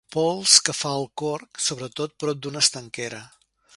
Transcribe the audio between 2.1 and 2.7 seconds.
prop d'una